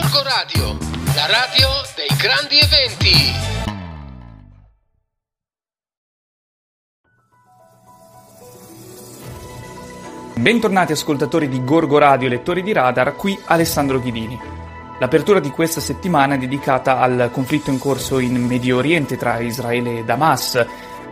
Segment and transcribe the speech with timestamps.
[0.00, 0.78] Gorgo Radio,
[1.16, 3.32] la radio dei grandi eventi.
[10.36, 14.38] Bentornati ascoltatori di Gorgo Radio lettori di Radar, qui Alessandro Ghidini.
[15.00, 19.98] L'apertura di questa settimana è dedicata al conflitto in corso in Medio Oriente tra Israele
[19.98, 20.64] e Hamas,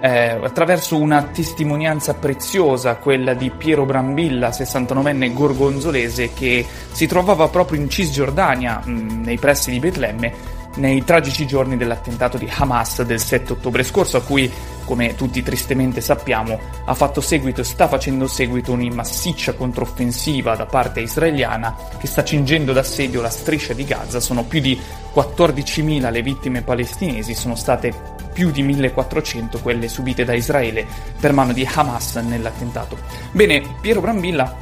[0.07, 7.81] eh, attraverso una testimonianza preziosa, quella di Piero Brambilla, 69enne gorgonzolese, che si trovava proprio
[7.81, 13.19] in Cisgiordania, mh, mm, nei pressi di Betlemme, nei tragici giorni dell'attentato di Hamas del
[13.19, 14.49] 7 ottobre scorso, a cui,
[14.85, 20.67] come tutti tristemente sappiamo, ha fatto seguito e sta facendo seguito una massiccia controffensiva da
[20.67, 24.21] parte israeliana che sta cingendo d'assedio la striscia di Gaza.
[24.21, 24.79] Sono più di
[25.13, 30.85] 14.000 le vittime palestinesi, sono state più di 1.400 quelle subite da Israele
[31.19, 32.99] per mano di Hamas nell'attentato.
[33.33, 34.55] Bene, Piero Brambilla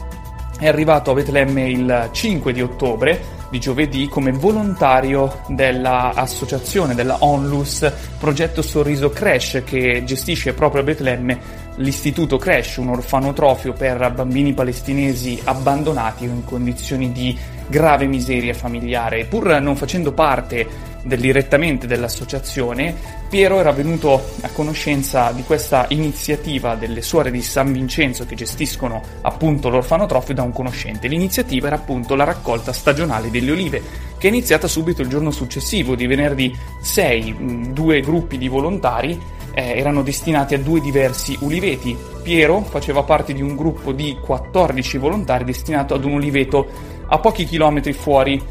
[0.56, 7.90] è arrivato a Betlemme il 5 di ottobre di giovedì come volontario dell'associazione della Onlus
[8.16, 15.40] Progetto Sorriso Crash che gestisce proprio a Betlemme l'istituto Crash, un orfanotrofio per bambini palestinesi
[15.42, 17.36] abbandonati o in condizioni di
[17.66, 19.24] grave miseria familiare.
[19.24, 22.94] Pur non facendo parte direttamente dell'associazione,
[23.28, 29.02] Piero era venuto a conoscenza di questa iniziativa delle suore di San Vincenzo che gestiscono
[29.22, 31.08] appunto l'orfanotrofio da un conoscente.
[31.08, 33.82] L'iniziativa era appunto la raccolta stagionale delle olive,
[34.18, 39.20] che è iniziata subito il giorno successivo, di venerdì 6, due gruppi di volontari
[39.54, 41.96] eh, erano destinati a due diversi uliveti.
[42.22, 47.44] Piero faceva parte di un gruppo di 14 volontari destinato ad un uliveto a pochi
[47.44, 48.42] chilometri fuori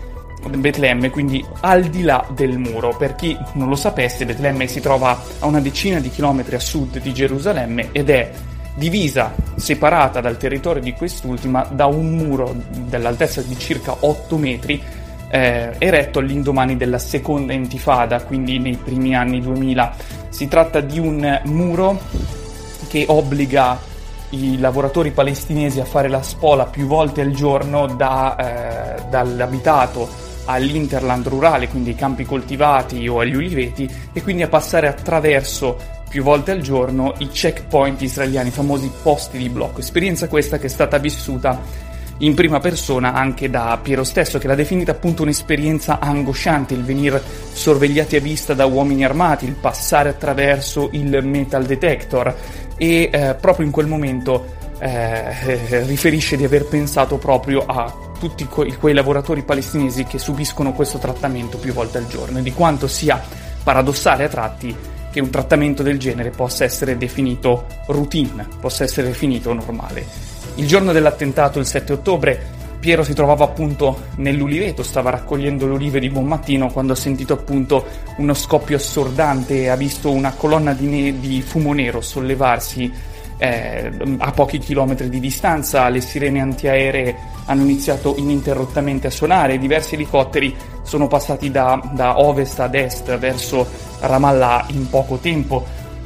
[0.49, 2.95] Betlemme, quindi al di là del muro.
[2.97, 6.99] Per chi non lo sapesse, Betlemme si trova a una decina di chilometri a sud
[6.99, 8.31] di Gerusalemme ed è
[8.75, 14.81] divisa, separata dal territorio di quest'ultima da un muro dell'altezza di circa 8 metri,
[15.29, 19.95] eh, eretto all'indomani della seconda intifada, quindi nei primi anni 2000.
[20.29, 21.99] Si tratta di un muro
[22.87, 23.91] che obbliga
[24.33, 30.09] i lavoratori palestinesi a fare la spola più volte al giorno da, eh, dall'abitato
[30.45, 36.23] all'interland rurale, quindi ai campi coltivati o agli uliveti, e quindi a passare attraverso più
[36.23, 39.79] volte al giorno i checkpoint israeliani, i famosi posti di blocco.
[39.79, 41.59] Esperienza questa che è stata vissuta
[42.19, 47.21] in prima persona anche da Piero stesso, che l'ha definita appunto un'esperienza angosciante, il venire
[47.51, 52.35] sorvegliati a vista da uomini armati, il passare attraverso il metal detector
[52.77, 58.75] e eh, proprio in quel momento eh, riferisce di aver pensato proprio a tutti que-
[58.77, 63.21] quei lavoratori palestinesi che subiscono questo trattamento più volte al giorno e di quanto sia
[63.63, 64.75] paradossale a tratti
[65.11, 70.32] che un trattamento del genere possa essere definito routine, possa essere definito normale.
[70.55, 76.01] Il giorno dell'attentato, il 7 ottobre, Piero si trovava appunto nell'uliveto, stava raccogliendo le olive
[76.01, 77.85] di buon mattino quando ha sentito appunto
[78.17, 82.91] uno scoppio assordante e ha visto una colonna di, ne- di fumo nero sollevarsi
[83.37, 87.15] eh, a pochi chilometri di distanza, le sirene antiaeree
[87.45, 93.67] hanno iniziato ininterrottamente a suonare, diversi elicotteri sono passati da, da ovest ad est verso
[93.99, 95.65] Ramallah in poco tempo.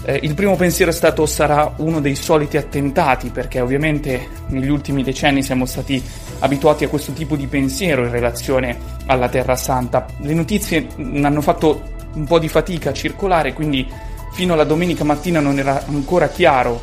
[0.09, 5.03] Eh, il primo pensiero è stato sarà uno dei soliti attentati, perché ovviamente negli ultimi
[5.03, 6.01] decenni siamo stati
[6.39, 10.05] abituati a questo tipo di pensiero in relazione alla Terra Santa.
[10.21, 11.81] Le notizie hanno fatto
[12.13, 13.85] un po' di fatica a circolare, quindi
[14.31, 16.79] fino alla domenica mattina non era ancora chiaro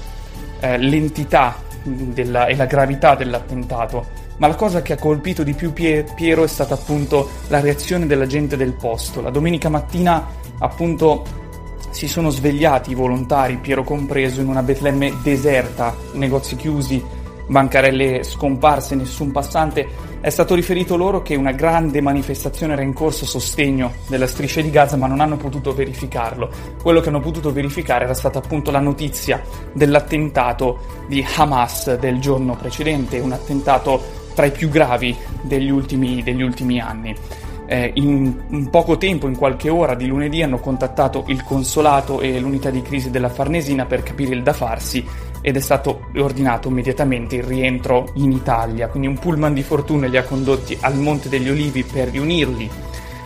[0.60, 4.04] eh, l'entità della, e la gravità dell'attentato.
[4.36, 8.04] Ma la cosa che ha colpito di più Pie- Piero è stata appunto la reazione
[8.04, 9.22] della gente del posto.
[9.22, 10.26] La domenica mattina,
[10.58, 11.42] appunto,
[11.94, 17.00] si sono svegliati i volontari, Piero compreso, in una Betlemme deserta, negozi chiusi,
[17.46, 19.86] bancarelle scomparse, nessun passante.
[20.20, 24.60] È stato riferito loro che una grande manifestazione era in corso a sostegno della striscia
[24.60, 26.50] di Gaza, ma non hanno potuto verificarlo.
[26.82, 29.40] Quello che hanno potuto verificare era stata appunto la notizia
[29.72, 34.02] dell'attentato di Hamas del giorno precedente, un attentato
[34.34, 37.14] tra i più gravi degli ultimi, degli ultimi anni.
[37.66, 42.38] Eh, in, in, poco tempo, in qualche ora di lunedì, hanno contattato il consolato e
[42.38, 45.04] l'unità di crisi della Farnesina per capire il da farsi
[45.40, 48.88] ed è stato ordinato immediatamente il rientro in Italia.
[48.88, 52.70] Quindi un pullman di fortuna li ha condotti al Monte degli Olivi per riunirli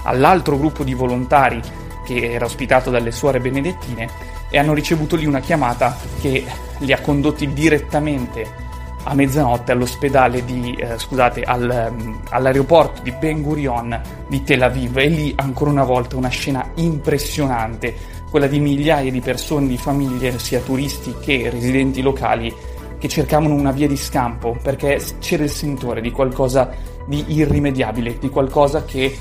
[0.03, 1.61] all'altro gruppo di volontari
[2.05, 4.09] che era ospitato dalle suore benedettine
[4.51, 6.45] e hanno ricevuto lì una chiamata che
[6.79, 8.67] li ha condotti direttamente
[9.09, 14.99] a mezzanotte all'ospedale di, eh, scusate, al, um, all'aeroporto di Ben Gurion di Tel Aviv
[14.99, 17.95] e lì ancora una volta una scena impressionante
[18.31, 22.55] quella di migliaia di persone, di famiglie, sia turisti che residenti locali,
[22.99, 26.71] che cercavano una via di scampo perché c'era il sentore di qualcosa
[27.07, 29.17] di irrimediabile, di qualcosa che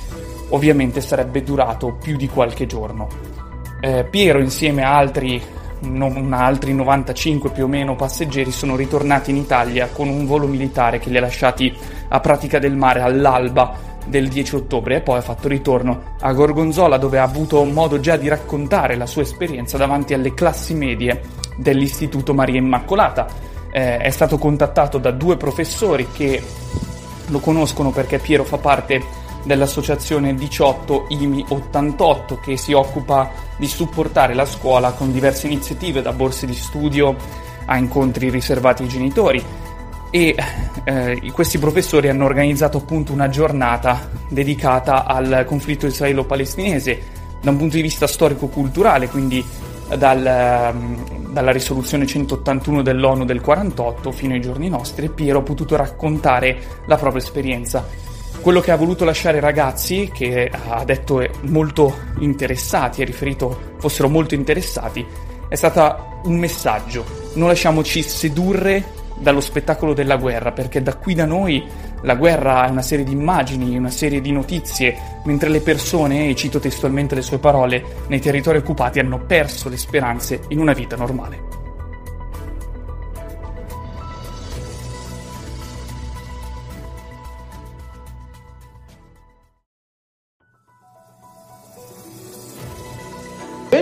[0.50, 3.08] ovviamente sarebbe durato più di qualche giorno.
[3.80, 5.42] Eh, Piero insieme a altri,
[5.82, 11.00] no, altri 95 più o meno passeggeri sono ritornati in Italia con un volo militare
[11.00, 11.76] che li ha lasciati
[12.10, 16.98] a Pratica del Mare all'alba del 10 ottobre e poi ha fatto ritorno a Gorgonzola
[16.98, 21.22] dove ha avuto modo già di raccontare la sua esperienza davanti alle classi medie
[21.58, 23.28] dell'Istituto Maria Immacolata.
[23.72, 26.42] Eh, è stato contattato da due professori che
[27.28, 34.36] lo conoscono perché Piero fa parte dell'associazione 18 IMI 88 che si occupa di supportare
[34.36, 37.16] la scuola con diverse iniziative da borse di studio
[37.66, 39.44] a incontri riservati ai genitori
[40.10, 40.36] e
[40.84, 47.76] eh, questi professori hanno organizzato appunto una giornata dedicata al conflitto israelo-palestinese da un punto
[47.76, 49.44] di vista storico-culturale, quindi
[49.96, 55.76] dal, ehm, dalla risoluzione 181 dell'ONU del 48 fino ai giorni nostri Piero ha potuto
[55.76, 56.58] raccontare
[56.88, 57.86] la propria esperienza.
[58.48, 64.08] Quello che ha voluto lasciare ai ragazzi, che ha detto molto interessati, ha riferito fossero
[64.08, 65.06] molto interessati,
[65.50, 67.04] è stato un messaggio.
[67.34, 68.86] Non lasciamoci sedurre
[69.18, 71.62] dallo spettacolo della guerra, perché da qui da noi
[72.04, 74.96] la guerra è una serie di immagini, una serie di notizie,
[75.26, 79.76] mentre le persone, e cito testualmente le sue parole, nei territori occupati hanno perso le
[79.76, 81.57] speranze in una vita normale.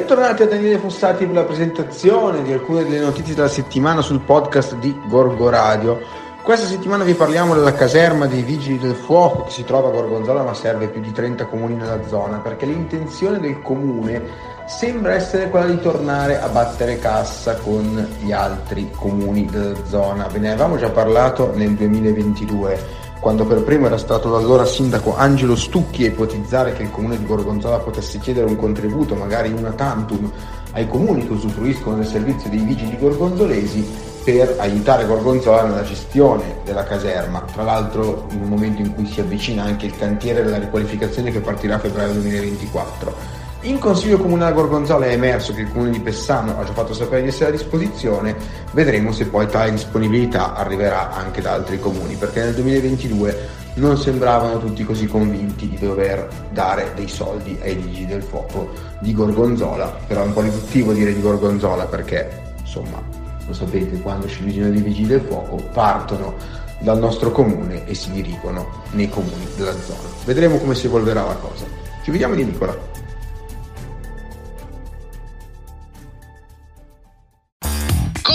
[0.08, 4.76] Bentornati a Daniele Fossati per la presentazione di alcune delle notizie della settimana sul podcast
[4.76, 6.00] di Gorgo Radio.
[6.44, 10.44] Questa settimana vi parliamo della caserma dei Vigili del Fuoco che si trova a Gorgonzola
[10.44, 14.22] ma serve più di 30 comuni nella zona perché l'intenzione del comune
[14.68, 20.28] sembra essere quella di tornare a battere cassa con gli altri comuni della zona.
[20.28, 25.56] Ve ne avevamo già parlato nel 2022 quando per primo era stato l'allora sindaco Angelo
[25.56, 30.32] Stucchi a ipotizzare che il comune di Gorgonzola potesse chiedere un contributo, magari una tantum,
[30.74, 36.84] ai comuni che usufruiscono del servizio dei vigili gorgonzolesi per aiutare Gorgonzola nella gestione della
[36.84, 41.32] caserma, tra l'altro in un momento in cui si avvicina anche il cantiere della riqualificazione
[41.32, 43.45] che partirà a febbraio 2024.
[43.66, 47.24] In Consiglio Comunale Gorgonzola è emerso che il Comune di Pessano ha già fatto sapere
[47.24, 48.36] di essere a disposizione,
[48.74, 53.48] vedremo se poi tale disponibilità arriverà anche da altri comuni, perché nel 2022
[53.78, 58.70] non sembravano tutti così convinti di dover dare dei soldi ai vigili del fuoco
[59.00, 63.02] di Gorgonzola, però è un po' riduttivo dire di Gorgonzola perché insomma
[63.48, 66.36] lo sapete quando ci bisogna dei vigili del fuoco partono
[66.82, 70.08] dal nostro comune e si dirigono nei comuni della zona.
[70.24, 71.66] Vedremo come si evolverà la cosa.
[72.04, 72.94] Ci vediamo di Nicola.